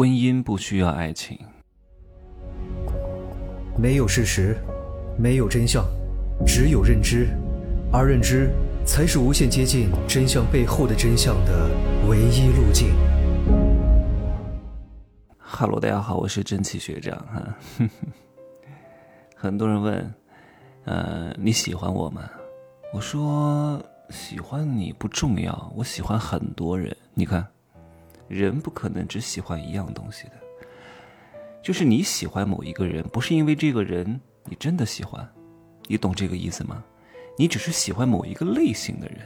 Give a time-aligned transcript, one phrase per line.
[0.00, 1.38] 婚姻不需要爱情。
[3.76, 4.56] 没有事实，
[5.18, 5.84] 没有真相，
[6.46, 7.28] 只有认知，
[7.92, 8.48] 而认知
[8.86, 11.68] 才是无限接近真相背后的真相的
[12.08, 12.94] 唯一路径。
[15.36, 17.54] 哈喽，大家好，我是真奇学长哈。
[19.36, 20.14] 很多人问，
[20.86, 22.22] 呃，你喜欢我吗？
[22.94, 23.78] 我说，
[24.08, 26.96] 喜欢你不重要，我喜欢很多人。
[27.12, 27.46] 你看。
[28.30, 30.32] 人不可能只喜欢一样东西的，
[31.60, 35.28] 就是你喜欢某一个人，不是因为这个人你真的喜欢，
[35.88, 36.80] 你懂这个意思吗？
[37.36, 39.18] 你只是喜欢某一个类型的人，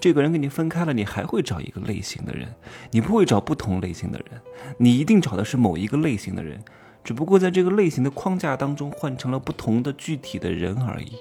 [0.00, 2.52] 这个人跟你分开了，你还会找一个类型的人，
[2.90, 4.40] 你不会找不同类型的人，
[4.76, 6.60] 你一定找的是某一个类型的人，
[7.04, 11.12] 只不过在这个类型的框架当中换成了不同的具体的人而已。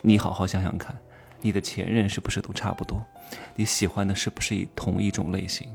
[0.00, 0.96] 你好好想想看，
[1.42, 3.04] 你的前任是不是都差不多？
[3.54, 5.68] 你喜欢的是不是同一种类型？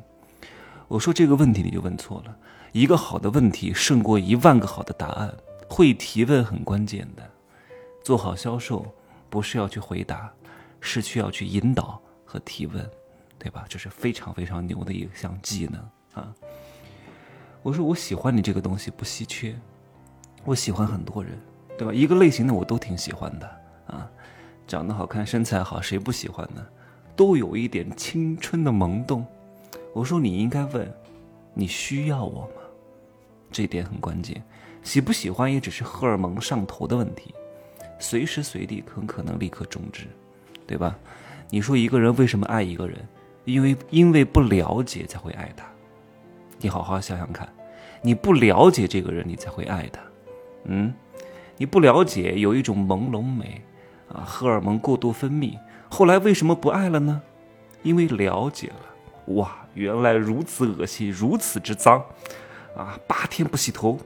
[0.87, 2.37] 我说这个问题你就问错了，
[2.71, 5.33] 一个好的问题胜过一万个好的答案。
[5.67, 7.27] 会提问很关键的，
[8.03, 8.85] 做好销售
[9.31, 10.31] 不是要去回答，
[10.79, 12.87] 是需要去引导和提问，
[13.39, 13.65] 对吧？
[13.67, 15.81] 这是非常非常牛的一项技能
[16.13, 16.31] 啊！
[17.63, 19.59] 我说我喜欢你这个东西不稀缺，
[20.43, 21.33] 我喜欢很多人，
[21.79, 21.91] 对吧？
[21.91, 23.47] 一个类型的我都挺喜欢的
[23.87, 24.07] 啊，
[24.67, 26.63] 长得好看，身材好，谁不喜欢呢？
[27.15, 29.25] 都有一点青春的萌动。
[29.95, 30.93] 我说你应该问，
[31.53, 32.61] 你需要我吗？
[33.49, 34.43] 这点很关键。
[34.83, 37.33] 喜不喜欢也只是荷尔蒙上头的问题，
[37.97, 40.07] 随时随地很可能立刻终止，
[40.67, 40.99] 对吧？
[41.49, 43.07] 你说一个人为什么爱一个人？
[43.45, 45.65] 因为因为不了解才会爱他。
[46.59, 47.47] 你好好想想看，
[48.01, 50.01] 你不了解这个人，你才会爱他。
[50.65, 50.93] 嗯，
[51.55, 53.61] 你不了解有一种朦胧美
[54.09, 57.21] 啊，荷尔蒙过度分泌，后来为什么不爱了呢？
[57.81, 58.94] 因为了解了。
[59.27, 62.03] 哇，原来如此恶心，如此之脏，
[62.77, 63.99] 啊，八天不洗头，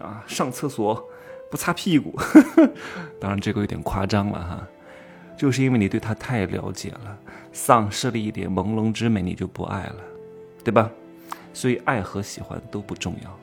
[0.00, 1.06] 啊，上厕所
[1.50, 2.18] 不擦屁股，
[3.20, 4.66] 当然这个有点夸张了哈，
[5.36, 7.18] 就是因为你对他太了解了，
[7.52, 9.96] 丧失了一点朦胧之美，你就不爱了，
[10.64, 10.90] 对吧？
[11.52, 13.38] 所以爱和喜欢都不重要，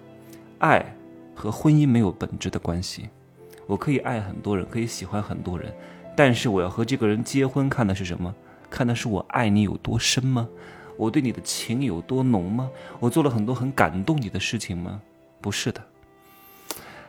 [0.57, 0.83] 爱
[1.35, 3.09] 和婚姻没有本质的关系。
[3.67, 5.71] 我可以爱很多人，可以喜欢很多人，
[6.17, 8.33] 但是我要和这个人结婚，看的是什么？
[8.67, 10.49] 看的是我爱你有多深吗？
[10.99, 12.69] 我对你的情有多浓吗？
[12.99, 15.01] 我做了很多很感动你的事情吗？
[15.39, 15.81] 不是的。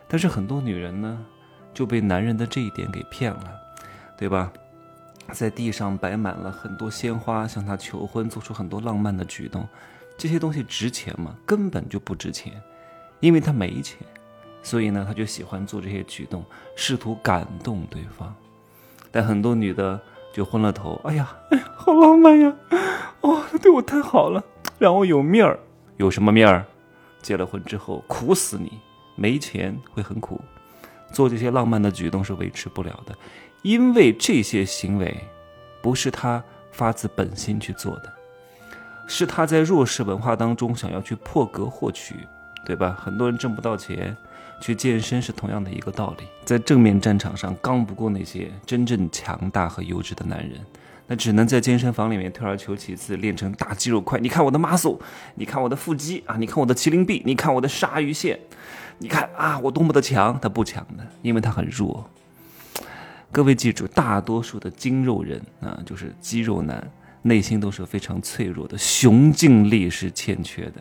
[0.06, 1.26] 但是很多女人呢，
[1.74, 3.52] 就被男人的这一点给骗了，
[4.16, 4.52] 对吧？
[5.32, 9.66] 在地上摆满了很多鲜花，向他求婚，做出很多浪漫的举动，
[10.16, 11.34] 这些东西值钱吗？
[11.44, 12.52] 根本就不值钱，
[13.18, 13.98] 因为他没钱，
[14.62, 16.44] 所以呢，他就喜欢做这些举动，
[16.76, 18.32] 试图感动对方。
[19.10, 20.00] 但很多女的
[20.32, 22.54] 就昏了头，哎呀，哎呀，好浪漫呀！
[23.20, 24.42] 哦，他对我太好了，
[24.78, 25.58] 让我有面儿。
[25.96, 26.64] 有什么面儿？
[27.20, 28.72] 结了婚之后苦死你，
[29.16, 30.40] 没钱会很苦，
[31.12, 33.14] 做这些浪漫的举动是维持不了的，
[33.62, 35.14] 因为这些行为
[35.82, 36.42] 不是他
[36.72, 38.10] 发自本心去做的，
[39.06, 42.14] 是他在弱势文化当中想要去破格获取，
[42.64, 42.96] 对吧？
[43.00, 44.16] 很多人挣不到钱，
[44.60, 50.58] 去健身是同样的一个道理，在正面战场上刚不过那些真正强大和优质的男人。
[51.06, 54.20] 那只能在健身房里面退而求其次，练成大肌肉块。
[54.20, 54.96] 你看我的 muscle，
[55.34, 58.38] 你看我的腹肌啊，你看我的麒麟臂，你看我的鲨鱼线，
[58.98, 62.08] 你看啊，我多么的强，他不强的，因为他很弱。
[63.32, 66.88] 各位记住，大多数的精肉人啊，就是肌肉男，
[67.22, 70.74] 内心都是非常脆弱的，雄劲力是欠缺的。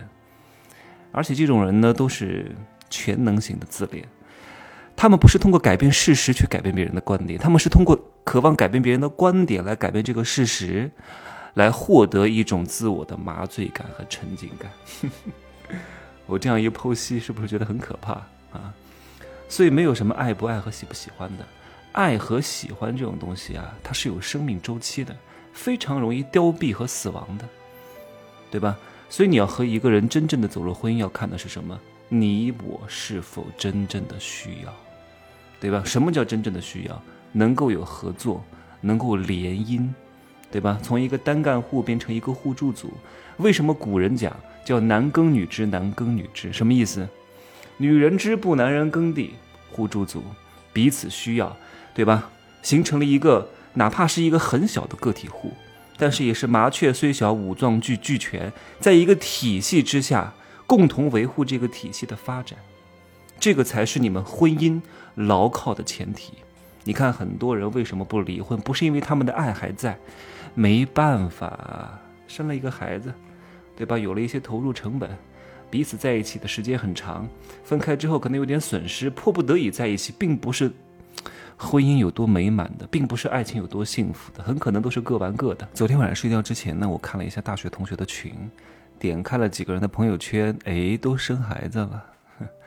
[1.11, 2.55] 而且这种人呢，都是
[2.89, 4.07] 全能型的自恋。
[4.95, 10.91] 他们不是通过改变事实去改变别人的观点，他们是通过渴望改变别人的观点来改变这个事实，
[11.53, 14.71] 来获得一种自我的麻醉感和沉浸感。
[16.27, 18.11] 我这样一剖析，是不是觉得很可怕
[18.51, 18.73] 啊？
[19.47, 21.45] 所以没有什么爱不爱和喜不喜欢的，
[21.93, 25.15] 爱和喜欢这种东西啊，它是有生命周期的，
[25.53, 27.45] 非常容易凋敝和死亡的，
[28.51, 28.77] 对吧？
[29.09, 31.77] 所以你要和一个人真正的走入婚姻，要看的是什么？
[32.07, 34.73] 你我是否真正的需要？
[35.59, 35.83] 对吧？
[35.85, 37.01] 什么叫真正的需要？
[37.31, 38.43] 能够有合作，
[38.81, 39.87] 能够联姻，
[40.51, 40.79] 对吧？
[40.81, 42.93] 从一个单干户变成一个互助组。
[43.37, 46.53] 为什么古人讲叫男耕女织，男耕女织？
[46.53, 47.07] 什么意思？
[47.77, 49.35] 女人织布，男人耕地，
[49.71, 50.23] 互助组，
[50.73, 51.55] 彼此需要，
[51.93, 52.29] 对吧？
[52.61, 55.53] 形成了一个哪怕是一个很小的个体户，
[55.99, 60.33] 但是也是麻雀虽小，五脏俱俱全，在一个体系之下，
[60.65, 62.57] 共同维护这个体系的发展。
[63.37, 64.81] 这个才是你们婚姻
[65.15, 66.33] 牢靠的前提。
[66.85, 68.57] 你看，很多人为什么不离婚？
[68.59, 69.99] 不是因为他们的爱还在，
[70.55, 73.13] 没办法，生了一个孩子，
[73.75, 73.97] 对吧？
[73.97, 75.09] 有了一些投入成本，
[75.69, 77.27] 彼此在一起的时间很长，
[77.63, 80.71] 分开之后可能有点损失，迫不得已在一起，并不是
[81.61, 85.67] 婚姻有多美满的，并不是爱情有多幸福的，很可能都是各玩各的。
[85.73, 88.33] 昨天晚上睡觉之前呢，我看了一下大学同学的群，
[88.97, 92.05] 点开了几个人的朋友圈，哎，都生孩子了。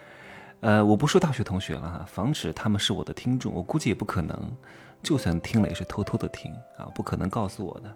[0.61, 4.39] 呃，我不说大学同学了哈，防止他们是我的听众，我估计也不可能，
[5.03, 7.91] 就算听了也是偷偷的听啊，不可能告诉我的。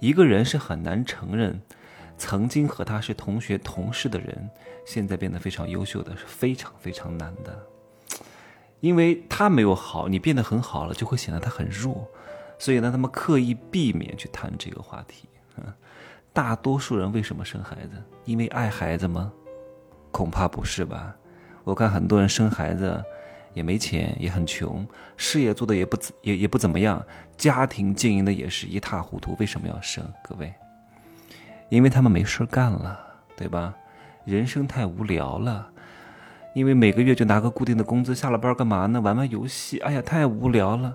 [0.00, 1.60] 一个人是很难承认。
[2.18, 4.48] 曾经和他是同学同事的人，
[4.84, 7.58] 现在变得非常优秀的是非常非常难的，
[8.82, 12.04] 因为他没有好，你变得很好了，就会显得他很弱，
[12.58, 15.28] 所以呢，他们刻意避免去谈这个话题。
[15.56, 15.64] 嗯
[16.34, 17.90] 大多数人为什么生孩子？
[18.24, 19.32] 因为爱孩子吗？
[20.10, 21.14] 恐怕不是吧。
[21.62, 23.00] 我看很多人生孩子
[23.54, 24.84] 也没钱，也很穷，
[25.16, 27.00] 事业做的也不也也不怎么样，
[27.36, 30.04] 家庭经营的也是一塌糊涂，为什么要生？
[30.24, 30.52] 各位？
[31.68, 32.98] 因为他们没事干了，
[33.36, 33.72] 对吧？
[34.24, 35.70] 人生太无聊了，
[36.54, 39.00] 因为每个月就拿个固定的工资，下了班干嘛呢？
[39.00, 39.78] 玩玩游戏。
[39.78, 40.94] 哎呀，太无聊了。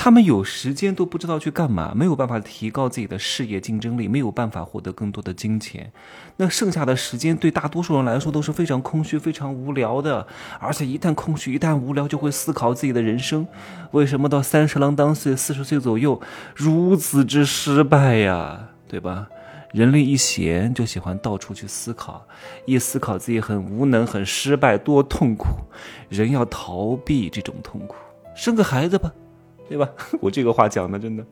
[0.00, 5.90] 他们有时间都不知道去干嘛，没有办法提高自己的事业竞争力，没有办法获得更多的金钱。
[6.36, 10.24] 那剩下的时间对大多数人来说都是非常空虚、非常无聊的。
[10.60, 13.44] 而且一旦空虚、一旦无聊，就会思考自己的人生：
[13.90, 16.20] 为什么到三十郎当岁、四十岁左右
[16.54, 18.68] 如此之失败呀？
[18.86, 19.26] 对吧？
[19.72, 22.26] 人类一闲就喜欢到处去思考，
[22.64, 25.48] 一思考自己很无能、很失败，多痛苦。
[26.08, 27.96] 人要逃避这种痛苦，
[28.34, 29.12] 生个孩子吧，
[29.68, 29.86] 对吧？
[30.20, 31.24] 我这个话讲的真的，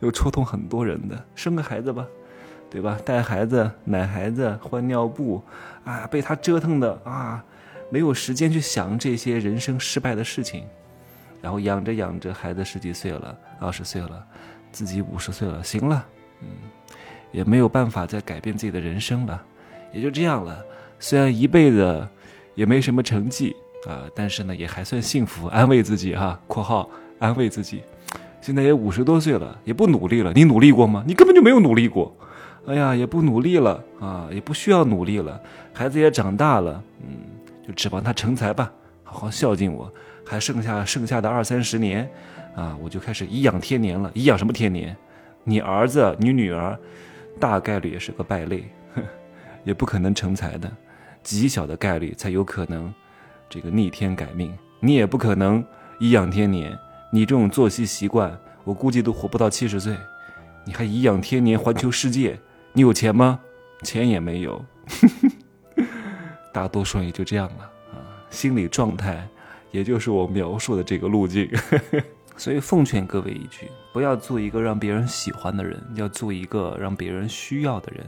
[0.00, 1.22] 有戳痛很多人的。
[1.34, 2.06] 生个孩子吧，
[2.70, 2.98] 对吧？
[3.04, 5.42] 带孩子、奶孩子、换尿布，
[5.84, 7.44] 啊，被他折腾的啊，
[7.90, 10.64] 没有时间去想这些人生失败的事情。
[11.42, 14.26] 然后养着养着，孩子十几岁了，二十岁了，
[14.72, 16.06] 自己五十岁了，行了，
[16.40, 16.48] 嗯。
[17.32, 19.42] 也没有办法再改变自己的人生了，
[19.92, 20.64] 也就这样了。
[20.98, 22.06] 虽然一辈子
[22.54, 23.54] 也没什么成绩
[23.88, 26.88] 啊，但是呢，也还算幸福，安慰自己哈（括号
[27.18, 27.82] 安慰自己）。
[28.40, 30.32] 现在也五十多岁了，也不努力了。
[30.34, 31.04] 你努力过吗？
[31.06, 32.14] 你根本就没有努力过。
[32.66, 35.40] 哎呀，也不努力了啊，也不需要努力了。
[35.72, 37.16] 孩子也长大了，嗯，
[37.66, 38.70] 就指望他成才吧，
[39.02, 39.90] 好好孝敬我。
[40.26, 42.08] 还剩下剩下的二三十年，
[42.54, 44.10] 啊，我就开始颐养天年了。
[44.14, 44.94] 颐养什么天年？
[45.44, 46.78] 你儿子，你女儿。
[47.40, 48.62] 大概率也是个败类，
[49.64, 50.70] 也不可能成才的，
[51.22, 52.92] 极小的概率才有可能
[53.48, 54.56] 这个逆天改命。
[54.78, 55.64] 你也不可能
[55.98, 56.78] 颐养天年，
[57.10, 59.96] 你这种作息习惯，我估计都活不到七十岁。
[60.66, 62.38] 你还颐养天年环球世界？
[62.74, 63.40] 你有钱吗？
[63.82, 64.62] 钱也没有，
[66.52, 67.96] 大多数人也就这样了啊。
[68.28, 69.26] 心理状态，
[69.70, 71.50] 也就是我描述的这个路径。
[72.36, 78.04] 所以奉劝各位一句：不要做一个让别人喜欢的人，要做一个让别人需要的人。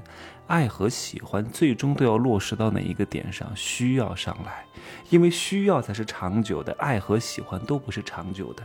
[0.46, 3.50] 爱和喜欢最终都要落实到哪一个点上？
[3.54, 4.64] 需要上来，
[5.08, 8.62] 因为需要才是长久的，爱和喜欢都不是长久的，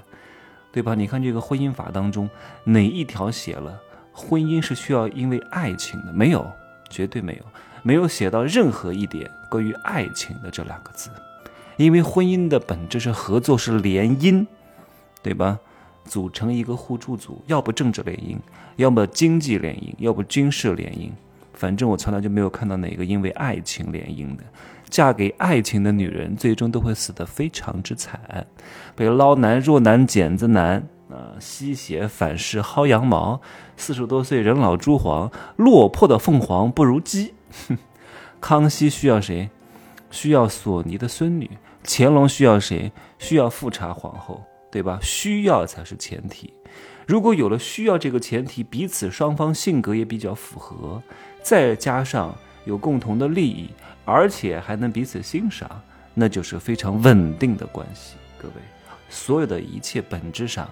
[0.71, 0.95] 对吧？
[0.95, 2.29] 你看这个婚姻法当中，
[2.63, 3.79] 哪一条写了
[4.11, 6.11] 婚姻是需要因为爱情的？
[6.11, 6.49] 没有，
[6.89, 7.43] 绝对没有，
[7.83, 11.09] 没有写到任何一点关于爱情的这两个字，
[11.77, 14.45] 因为婚姻的本质是合作，是联姻。
[15.21, 15.59] 对吧？
[16.05, 18.37] 组成一个互助组，要不政治联姻，
[18.77, 21.09] 要么经济联姻，要不军事联姻。
[21.53, 24.43] 反正我从来就没有看到哪个因为爱情联姻的。
[24.89, 28.47] 嫁给爱情的女人，最终都会死得非常之惨，
[28.95, 33.41] 被捞男若男剪子男啊，吸血反噬薅羊毛。
[33.75, 37.33] 四十多岁人老珠黄，落魄的凤凰不如鸡。
[38.39, 39.49] 康熙需要谁？
[40.09, 41.51] 需要索尼的孙女。
[41.83, 42.93] 乾隆需要谁？
[43.19, 44.41] 需要富察皇后。
[44.77, 44.99] 对吧？
[45.01, 46.53] 需要才是前提。
[47.07, 51.01] 如果有了需要这个前提，彼此双方性格也比较符合，
[51.41, 53.71] 再加上有共同的利益，
[54.05, 55.81] 而且还能彼此欣赏，
[56.13, 58.17] 那就是非常稳定的关系。
[58.37, 58.53] 各位，
[59.09, 60.69] 所有的一切本质上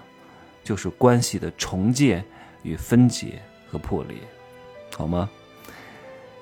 [0.62, 2.24] 就是关系的重建
[2.62, 4.16] 与分解和破裂，
[4.94, 5.28] 好吗？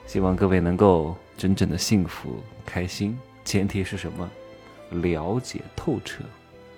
[0.04, 3.18] 希望各位能够真正的幸福开心。
[3.42, 4.30] 前提是什么？
[4.90, 6.23] 了解透彻。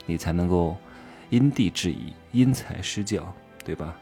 [0.06, 0.76] 你才能够
[1.28, 3.30] 因地制宜、因材施教，
[3.64, 3.94] 对吧？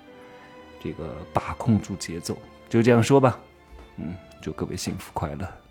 [0.82, 3.40] 这个把控住节奏，就这样说吧。
[3.96, 5.63] 嗯，祝各位幸福快乐。